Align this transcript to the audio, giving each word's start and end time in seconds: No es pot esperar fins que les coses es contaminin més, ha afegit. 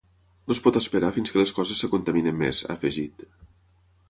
No 0.45 0.53
es 0.55 0.61
pot 0.67 0.79
esperar 0.79 1.11
fins 1.17 1.33
que 1.35 1.39
les 1.41 1.53
coses 1.59 1.83
es 1.89 1.93
contaminin 1.93 2.41
més, 2.41 2.63
ha 2.69 2.71
afegit. 2.79 3.29